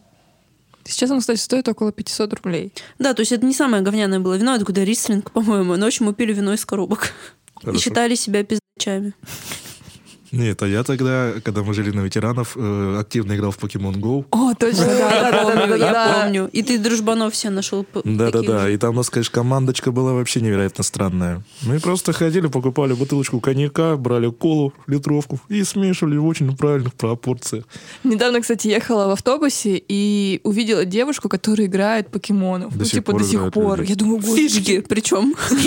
[0.86, 2.74] Сейчас оно, кстати, стоит около 500 рублей.
[3.00, 5.78] Да, то есть это не самое говняное было вино, это куда рислинг, по-моему.
[5.78, 7.14] Ночью мы пили вино из коробок.
[7.62, 7.80] И Хорошо.
[7.80, 9.14] считали себя пиздачами.
[10.34, 14.26] Нет, а я тогда, когда мы жили на ветеранов, э, активно играл в Pokemon Go.
[14.32, 16.22] О, точно, да, да, Я да, помню, да, я да.
[16.24, 16.50] помню.
[16.52, 17.84] И ты дружбанов все нашел.
[17.84, 18.74] таких Да-да-да, же.
[18.74, 21.44] и там у нас, конечно, командочка была вообще невероятно странная.
[21.62, 27.66] Мы просто ходили, покупали бутылочку коньяка, брали колу, литровку и смешивали в очень правильных пропорциях.
[28.04, 32.74] Недавно, кстати, ехала в автобусе и увидела девушку, которая играет покемонов.
[32.74, 33.82] До ну, сих типа, пор до сих пор.
[33.84, 34.48] Я думаю, господи.
[34.48, 35.36] Фишки, причем.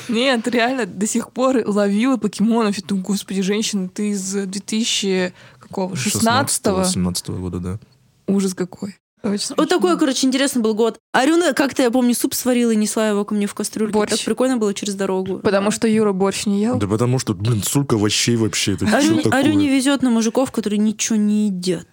[0.08, 2.76] Нет, реально, до сих пор ловила покемонов.
[2.76, 5.94] Я думаю, господи, женщина, ты из 2000 какого?
[5.94, 6.84] 16-го?
[6.84, 7.78] 17 года, да.
[8.26, 8.96] Ужас какой.
[9.22, 9.54] Точно.
[9.58, 10.98] Вот такой, короче, интересный был год.
[11.12, 13.92] Арюна, как-то, я помню, суп сварила и несла его ко мне в кастрюльке.
[13.92, 14.12] Борщ.
[14.12, 15.40] Так прикольно было через дорогу.
[15.40, 16.78] Потому что Юра борщ не ел.
[16.78, 18.74] Да потому что, блин, столько овощей вообще.
[18.74, 19.40] Это Арюне, чё такое?
[19.40, 21.86] Арюне везет на мужиков, которые ничего не едят.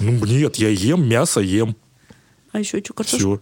[0.00, 1.76] Ну, нет, я ем мясо, ем.
[2.50, 3.18] А еще что, картошку?
[3.18, 3.40] Все.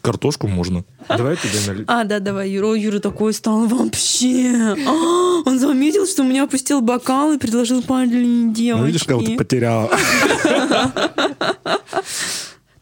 [0.00, 0.84] Картошку можно.
[1.08, 1.84] Давай тебе налить.
[1.88, 2.74] А, да, давай, Юра.
[2.74, 4.76] Юра такой стал вообще.
[4.86, 8.80] А, он заметил, что у меня опустил бокал и предложил парень девочки.
[8.80, 9.90] Ну, видишь, кого ты потеряла.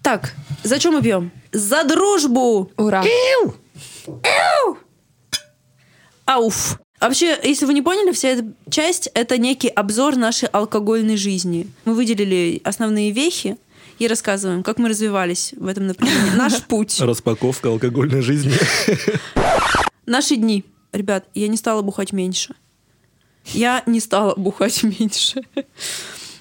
[0.03, 1.33] Так, за что мы пьем?
[1.53, 2.71] За дружбу!
[2.77, 3.05] Ура!
[6.25, 6.79] Ауф!
[7.01, 11.69] Вообще, если вы не поняли, вся эта часть— это некий обзор нашей алкогольной жизни.
[11.85, 13.57] Мы выделили основные вехи
[13.99, 16.37] и рассказываем, как мы развивались в этом направлении.
[16.37, 17.01] Наш путь.
[17.01, 18.53] Распаковка алкогольной жизни.
[20.07, 20.65] Наши дни.
[20.93, 22.55] Ребят, я не стала бухать меньше.
[23.53, 25.43] Я не стала бухать меньше.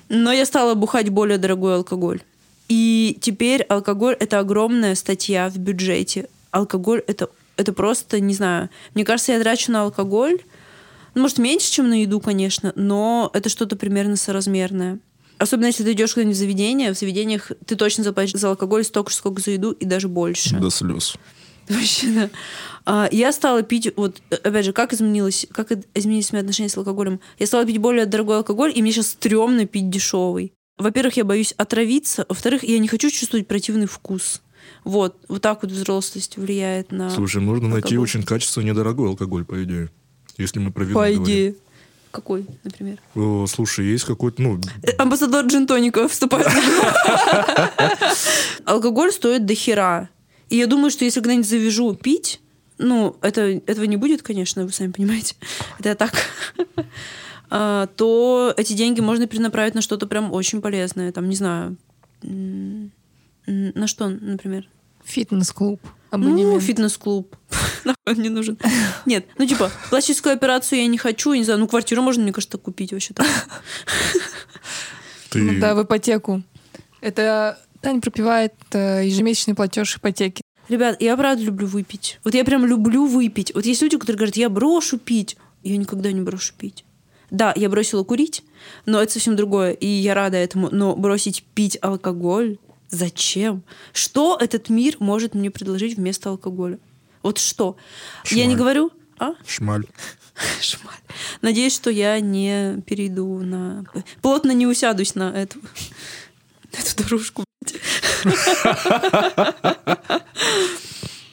[0.09, 2.21] Но я стала бухать более дорогой алкоголь.
[2.67, 6.29] И теперь алкоголь— это огромная статья в бюджете.
[6.51, 8.69] Алкоголь— это, это просто, не знаю...
[8.93, 10.39] Мне кажется, я трачу на алкоголь,
[11.15, 14.99] ну, может, меньше, чем на еду, конечно, но это что-то примерно соразмерное.
[15.37, 19.11] Особенно, если ты идешь куда-нибудь в заведение, в заведениях ты точно заплатишь за алкоголь столько
[19.11, 20.57] же, сколько за еду, и даже больше.
[20.57, 21.15] До слез.
[21.69, 22.29] Вообще, да.
[22.85, 27.19] А, я стала пить, вот, опять же, как изменилось, как изменились мои отношения с алкоголем?
[27.39, 30.53] Я стала пить более дорогой алкоголь, и мне сейчас стрёмно пить дешевый.
[30.77, 34.41] Во-первых, я боюсь отравиться, во-вторых, я не хочу чувствовать противный вкус.
[34.83, 37.09] Вот, вот так вот взрослость влияет на...
[37.09, 38.03] Слушай, можно найти алкоголь.
[38.03, 39.89] очень качественный недорогой алкоголь, по идее.
[40.37, 41.55] Если мы про вино По говорим.
[42.15, 42.97] Какой, например?
[43.13, 46.47] О, слушай, есть какой-то, ну, Э, Амбассадор джинтоника вступает.
[48.65, 50.07] Алкоголь стоит до хера.
[50.47, 52.39] И я думаю, что если когда-нибудь завяжу пить,
[52.77, 55.35] ну, это, этого не будет, конечно, вы сами понимаете.
[55.79, 56.13] Это я так.
[57.49, 61.11] А, то эти деньги можно перенаправить на что-то прям очень полезное.
[61.11, 61.75] Там, не знаю,
[62.21, 64.69] на что, например?
[65.03, 65.81] Фитнес-клуб.
[66.13, 67.35] Ну, фитнес-клуб.
[67.85, 68.57] Нахуй он не нужен.
[69.05, 72.33] Нет, ну типа, пластическую операцию я не хочу, я не знаю, ну квартиру можно, мне
[72.33, 73.23] кажется, купить вообще-то.
[75.29, 75.41] ты...
[75.41, 76.43] Ну да, в ипотеку.
[77.01, 80.41] Это Таня пропивает э, ежемесячный платеж ипотеки.
[80.67, 82.19] Ребят, я правда люблю выпить.
[82.23, 83.53] Вот я прям люблю выпить.
[83.53, 85.37] Вот есть люди, которые говорят, я брошу пить.
[85.63, 86.83] Я никогда не брошу пить.
[87.29, 88.43] Да, я бросила курить,
[88.85, 90.69] но это совсем другое, и я рада этому.
[90.71, 92.57] Но бросить пить алкоголь
[92.89, 93.63] зачем?
[93.93, 96.79] Что этот мир может мне предложить вместо алкоголя?
[97.25, 97.75] Вот что?
[98.29, 98.57] Я не Шмаль.
[98.59, 98.91] говорю...
[99.17, 99.31] А?
[99.47, 99.87] Шмаль.
[100.61, 100.93] Шмаль.
[101.41, 103.83] Надеюсь, что я не перейду на...
[104.21, 105.59] Плотно не усядусь на эту,
[106.71, 107.43] эту дорожку.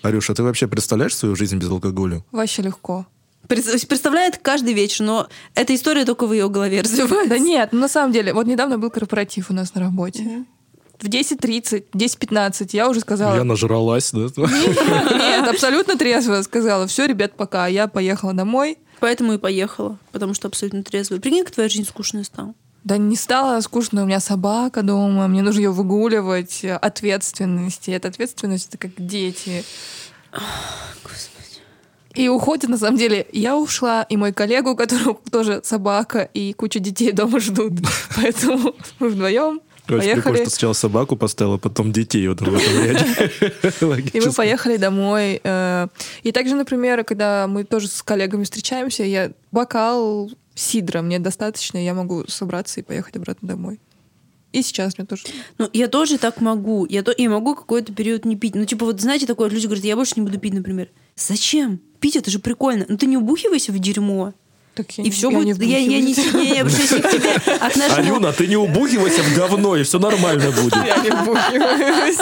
[0.03, 2.25] Арюша, а ты вообще представляешь свою жизнь без алкоголя?
[2.33, 3.07] Вообще легко.
[3.49, 7.29] Пред- Представляет каждый вечер, но эта история только в ее голове развивается.
[7.29, 10.47] Да нет, ну, на самом деле, вот недавно был корпоратив у нас на работе.
[11.03, 13.35] В 10.30, 10.15 я уже сказала...
[13.35, 14.21] Я нажралась, да?
[14.37, 16.87] Нет, абсолютно трезво сказала.
[16.87, 17.67] Все, ребят, пока.
[17.67, 18.79] Я поехала домой.
[19.01, 21.19] Поэтому и поехала, потому что абсолютно трезвая.
[21.19, 22.55] Прикинь, как твоя жизнь скучная стала.
[22.85, 27.89] Да не стало скучно, у меня собака дома, мне нужно ее выгуливать, ответственность.
[27.89, 29.65] И эта ответственность это как дети.
[32.15, 36.53] И уходит, на самом деле, я ушла, и мой коллега, у которого тоже собака, и
[36.53, 37.73] куча детей дома ждут.
[38.17, 39.63] Поэтому мы вдвоем
[39.99, 40.45] Очень прикольно, поехали.
[40.45, 44.11] что сначала собаку поставила, потом детей вот в этом ряде.
[44.13, 45.41] И мы поехали домой.
[45.43, 45.87] э,
[46.23, 51.95] И также, например, когда мы тоже с коллегами встречаемся, я бокал сидра мне достаточно, я
[51.95, 53.81] могу собраться и поехать обратно домой.
[54.53, 55.23] И сейчас мне тоже.
[55.57, 56.85] Ну, я тоже так могу.
[56.85, 58.55] Я, то, я могу какой-то период не пить.
[58.55, 60.89] Ну, типа, вот знаете, такое, люди говорят, я больше не буду пить, например.
[61.17, 61.81] Зачем?
[62.01, 62.85] Пить это же прикольно.
[62.87, 64.35] Ну, ты не убухивайся в дерьмо.
[64.75, 65.63] Так я И не- все я будет.
[65.63, 66.35] Я, я не, вбухиваюсь.
[66.35, 67.31] не, не обращаюсь не к тебе,
[67.79, 67.95] нашему...
[68.15, 70.75] Алена, ты не убухивайся в говно, и все нормально будет.
[70.77, 72.17] Я не вбухиваюсь.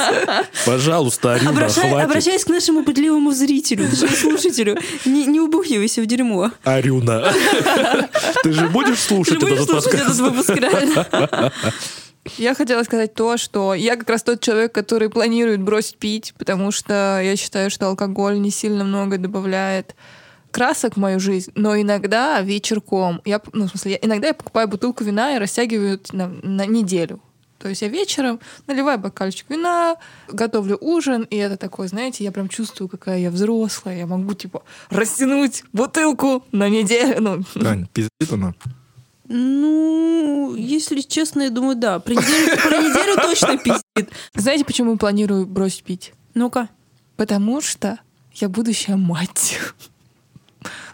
[0.66, 2.08] Пожалуйста, Арюна, Обращай- хватит.
[2.10, 6.50] обращаясь к нашему пытливому зрителю, слушателю, не, не убухивайся в дерьмо.
[6.64, 7.32] Арюна.
[8.42, 10.20] Ты же будешь Ты слушать будешь этот слушать этот подкаст?
[10.20, 11.52] выпуск, реально?
[12.36, 16.70] Я хотела сказать то, что я как раз тот человек, который планирует бросить пить, потому
[16.70, 19.94] что я считаю, что алкоголь не сильно много добавляет
[20.50, 24.68] красок в мою жизнь, но иногда вечерком, я, ну, в смысле, я, иногда я покупаю
[24.68, 27.20] бутылку вина и растягиваю это на, на неделю.
[27.58, 29.96] То есть я вечером наливаю бокальчик вина,
[30.28, 34.62] готовлю ужин, и это такое, знаете, я прям чувствую, какая я взрослая, я могу, типа,
[34.88, 37.16] растянуть бутылку на неделю.
[37.20, 38.54] Ну, Тань, пиздит она.
[39.28, 42.00] Ну, если честно, я думаю, да.
[42.00, 44.10] Про неделю, про неделю точно пиздит.
[44.34, 46.14] знаете, почему планирую бросить пить?
[46.34, 46.68] Ну-ка.
[47.16, 48.00] Потому что
[48.34, 49.58] я будущая мать.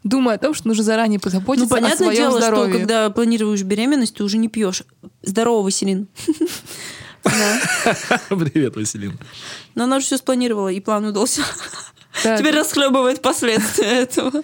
[0.04, 2.70] Думаю о том, что нужно заранее Ну, позаботиться о понятное своем дело, здоровье.
[2.70, 4.82] что когда планируешь беременность, ты уже не пьешь.
[5.22, 6.08] Здорово, Василин.
[8.28, 9.18] Привет, Василин.
[9.74, 11.42] Но она же все спланировала, и план удался.
[12.24, 14.42] Да, Теперь расхлебывает последствия этого.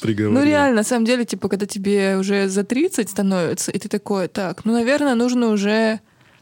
[0.00, 0.38] Приговорила.
[0.40, 4.28] Ну реально, на самом деле, типа, когда тебе уже за 30 становится, и ты такой,
[4.28, 6.00] так, ну, наверное, нужно уже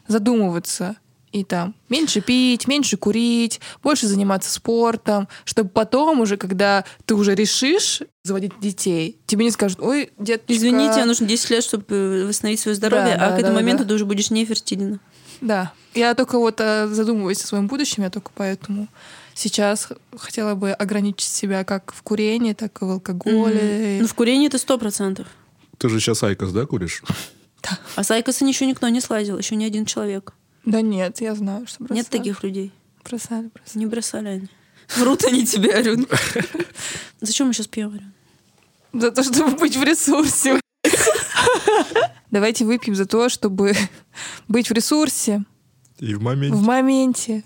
[0.09, 0.97] задумываться
[1.41, 7.35] и там меньше пить, меньше курить, больше заниматься спортом, чтобы потом уже, когда ты уже
[7.35, 10.53] решишь заводить детей, тебе не скажут, ой, деточка...
[10.53, 13.61] Извини, тебе нужно 10 лет, чтобы восстановить свое здоровье, Да, а да, к этому да,
[13.61, 13.91] моменту да.
[13.91, 14.99] ты уже будешь нефертильна.
[15.41, 15.73] Да.
[15.95, 18.89] Я только вот э, задумываюсь о своем будущем, я только поэтому
[19.35, 23.99] сейчас хотела бы ограничить себя как в курении, так и в алкоголе.
[24.01, 25.27] Ну, в курении это сто процентов.
[25.79, 27.03] Ты же сейчас IQOS, да, куришь?
[27.97, 30.33] А с IQOS а ничего никто не слазил, еще ни один человек.
[30.67, 31.99] Да нет, я знаю, что бросали.
[31.99, 32.73] Нет таких людей.
[33.05, 33.79] Бросали, бросали.
[33.79, 34.49] Не бросали они.
[34.97, 36.07] Врут они тебе, Арюн.
[37.21, 38.13] Зачем мы сейчас пьем, Арюн?
[38.93, 40.61] За то, чтобы быть в ресурсе.
[42.31, 43.75] Давайте выпьем за то, чтобы
[44.49, 45.43] быть в ресурсе,
[45.99, 46.57] И в моменте.
[46.57, 47.43] в моменте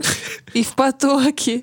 [0.55, 1.63] и в потоке,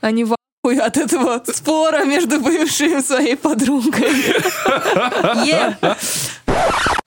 [0.00, 4.10] а не в ахуе от этого спора между бывшей и своей подругой.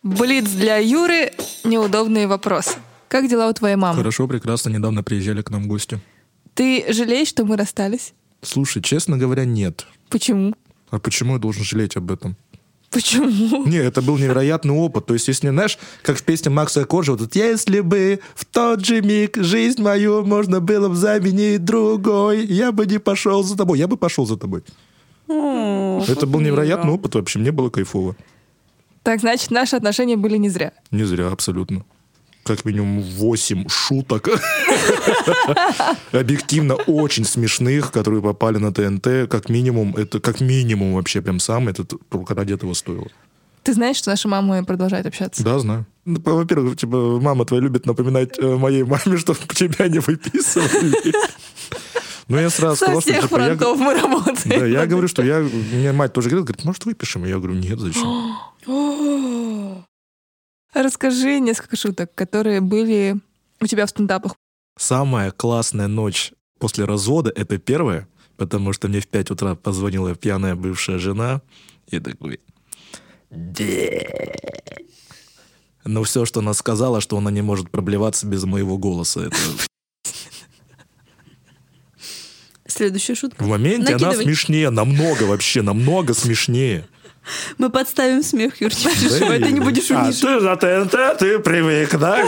[0.04, 1.34] Блиц для Юры.
[1.63, 2.76] Неудобные вопросы.
[3.07, 3.97] Как дела у твоей мамы?
[3.97, 4.69] Хорошо, прекрасно.
[4.69, 5.99] Недавно приезжали к нам гости.
[6.53, 8.13] Ты жалеешь, что мы расстались?
[8.41, 9.87] Слушай, честно говоря, нет.
[10.09, 10.53] Почему?
[10.89, 12.35] А почему я должен жалеть об этом?
[12.89, 13.65] Почему?
[13.65, 15.05] Не, это был невероятный опыт.
[15.05, 19.01] То есть, если, знаешь, как в песне Макса Коржа, вот если бы в тот же
[19.01, 23.77] миг жизнь мою можно было бы заменить другой, я бы не пошел за тобой.
[23.77, 24.63] Я бы пошел за тобой.
[25.27, 27.39] Это был невероятный опыт вообще.
[27.39, 28.15] Мне было кайфово.
[29.03, 30.71] Так, значит, наши отношения были не зря.
[30.91, 31.85] Не зря, абсолютно.
[32.47, 34.29] Как минимум 8 шуток.
[36.12, 39.29] Объективно очень смешных, которые попали на ТНТ.
[39.29, 41.71] Как минимум, это как минимум вообще прям самое.
[41.71, 43.07] Это только ради этого стоило.
[43.63, 45.43] Ты знаешь, что наши мамы продолжают общаться?
[45.43, 45.86] Да, знаю.
[46.05, 51.13] Ну, Во-первых, типа, мама твоя любит напоминать э, моей маме, чтобы тебя не выписывали.
[52.29, 53.12] Ну, я сразу Со сказал, что...
[53.12, 54.60] всех типа, я- фронтов мы работаем.
[54.60, 55.39] Да, я говорю, что я...
[55.39, 57.25] Мне мать тоже говорит, говорит, может, выпишем?
[57.25, 58.38] Я говорю, нет, зачем?
[60.77, 63.15] Расскажи несколько шуток, которые были
[63.59, 64.35] у тебя в стендапах.
[64.77, 70.55] Самая классная ночь после развода— это первая, потому что мне в 5 утра позвонила пьяная
[70.55, 71.41] бывшая жена
[71.87, 72.39] и такой...
[75.83, 79.21] Но все, что она сказала, что она не может проблеваться без моего голоса.
[79.21, 79.37] Это...
[82.67, 83.43] Следующая шутка.
[83.43, 84.25] В моменте она Накидывай.
[84.25, 86.85] смешнее, намного вообще, намного смешнее.
[87.57, 90.21] Мы подставим смех, переживай, ты не будешь А умничать.
[90.21, 92.23] ты за ТНТ, ты привык, да?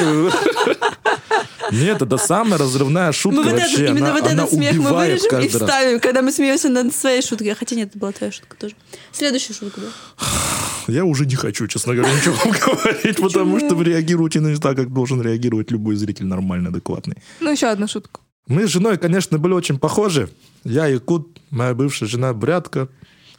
[1.72, 3.84] Нет, это самая разрывная шутка Мы вот вообще.
[3.84, 5.62] этот, именно она, вот этот смех мы вырежем и каждый раз.
[5.70, 7.54] вставим, когда мы смеемся над своей шуткой.
[7.54, 8.76] Хотя нет, это была твоя шутка тоже.
[9.12, 9.88] Следующая шутка, да?
[10.88, 14.76] Я уже не хочу, честно говоря, ничего вам говорить, потому что вы реагируете не так,
[14.78, 17.18] как должен реагировать любой зритель нормальный, адекватный.
[17.40, 18.22] Ну, еще одну шутку.
[18.48, 20.30] Мы с женой, конечно, были очень похожи.
[20.64, 22.90] Я якут, моя бывшая жена брятка.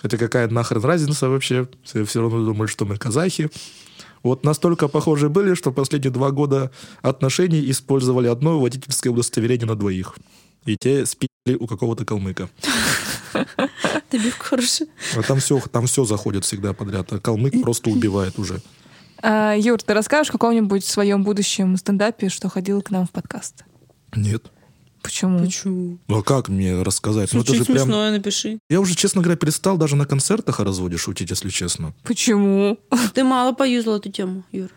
[0.00, 1.68] Хотя какая нахрен разница вообще?
[1.82, 3.50] Все все равно думали, что мы казахи.
[4.22, 6.70] Вот настолько похожи были, что последние два года
[7.02, 10.16] отношений использовали одно водительское удостоверение на двоих.
[10.66, 12.50] И те спили у какого-то калмыка.
[14.10, 14.88] Добивка хорошая.
[15.16, 17.12] А там все, там все заходит всегда подряд.
[17.12, 18.60] А калмык просто убивает уже.
[19.22, 23.64] А, Юр, ты расскажешь в каком-нибудь своем будущем стендапе, что ходил к нам в подкаст?
[24.14, 24.50] Нет.
[25.02, 25.40] Почему?
[25.40, 25.98] Почему?
[26.08, 27.32] Ну а как мне рассказать?
[27.32, 27.78] Ну это же прям...
[27.78, 28.58] смешное напиши.
[28.68, 31.94] Я уже, честно говоря, перестал даже на концертах о разводе шутить, если честно.
[32.04, 32.78] Почему?
[33.14, 34.70] Ты мало поюзал эту тему, Юр.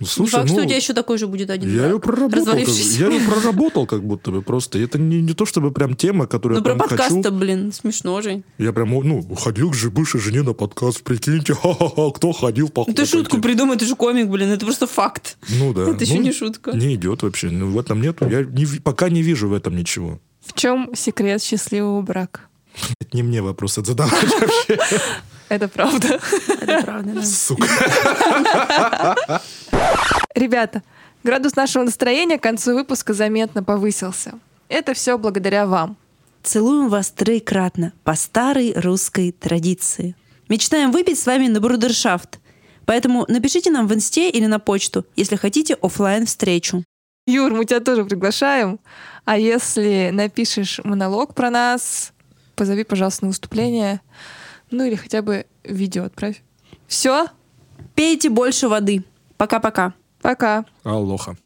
[0.00, 1.76] Ну, Не Слушай, факт, что ну, у тебя еще такой же будет один.
[1.76, 2.44] я ее проработал.
[2.46, 2.68] как.
[2.68, 4.78] Я ее проработал как будто бы просто.
[4.78, 7.02] Это не, не то чтобы прям тема, которую Ну, я про прям хочу.
[7.10, 8.42] подкаст-то, блин, смешно же.
[8.56, 12.84] Я прям, ну, ходил к же бывшей жене на подкаст, прикиньте, ха-ха-ха, кто ходил по
[12.86, 15.36] Ну, ты шутку придумай, ты же комик, блин, это просто факт.
[15.50, 15.82] Ну да.
[15.90, 16.72] Это еще Ну, не шутка.
[16.72, 17.50] Не идет вообще.
[17.50, 18.26] Ну, в этом нету.
[18.26, 20.18] Я не пока не вижу в этом ничего.
[20.42, 22.40] В чем секрет счастливого брака?
[23.00, 24.78] Это не мне вопрос это задавать вообще.
[25.50, 26.20] Это правда.
[26.60, 27.22] Это правда, да.
[27.24, 27.66] Сука.
[30.34, 30.82] Ребята,
[31.24, 34.38] градус нашего настроения к концу выпуска заметно повысился.
[34.68, 35.96] Это все благодаря вам.
[36.42, 40.14] Целуем вас троекратно по старой русской традиции.
[40.48, 42.38] Мечтаем выпить с вами на брудершафт.
[42.86, 46.84] Поэтому напишите нам в инсте или на почту, если хотите оффлайн встречу.
[47.26, 48.80] Юр, мы тебя тоже приглашаем.
[49.24, 52.12] А если напишешь монолог про нас,
[52.56, 54.00] позови, пожалуйста, на выступление.
[54.70, 56.42] Ну или хотя бы видео отправь.
[56.88, 57.26] Все,
[57.94, 59.04] Пейте больше воды.
[59.36, 59.94] Пока-пока.
[60.20, 60.64] Пока.
[60.84, 61.36] Алоха.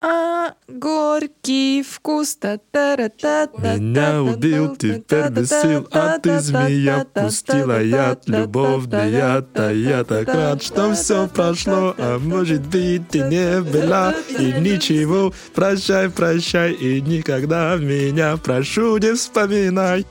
[0.00, 2.34] А, горький вкус.
[2.34, 9.10] та та та та Меня убил, теперь без сил, а ты, змея, пустила яд, любовный
[9.10, 14.52] яд, а я так рад, что все прошло, а может быть и не была, и
[14.60, 20.06] ничего, прощай, прощай, и никогда меня, прошу, не вспоминай.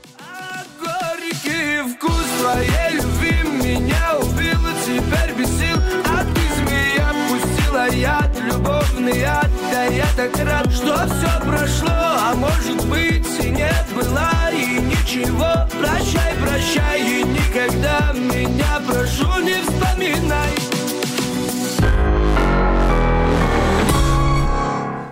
[9.08, 14.80] Яд, да я так рад, что все прошло А может быть и нет была и
[14.80, 20.54] ничего Прощай, прощай и никогда меня прошу не вспоминай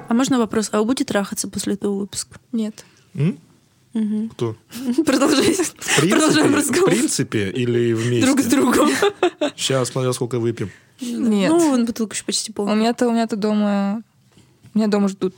[0.09, 0.69] А можно вопрос?
[0.73, 2.39] А вы будете трахаться после этого выпуска?
[2.53, 2.85] Нет.
[3.15, 3.39] М?
[4.33, 4.57] Кто?
[5.07, 5.65] Продолжайте.
[5.65, 6.91] В принципе, Продолжаем в разговор.
[6.91, 8.27] принципе или вместе?
[8.27, 8.91] Друг с другом.
[9.57, 10.71] Сейчас смотря сколько выпьем.
[11.01, 11.51] Нет.
[11.51, 12.75] Ну, вон бутылка еще почти У полная.
[12.75, 14.03] меня-то у меня-то дома...
[14.75, 15.35] Меня дома ждут.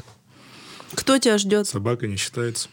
[0.95, 1.67] Кто тебя ждет?
[1.69, 2.69] Собака не считается.